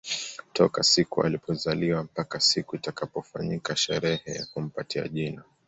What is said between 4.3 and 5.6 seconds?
ya kumpatia jina